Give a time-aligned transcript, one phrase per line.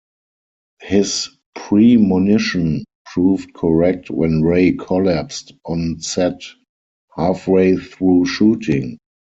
[0.81, 6.41] His premonition proved correct when Ray collapsed on set
[7.15, 8.97] halfway through shooting.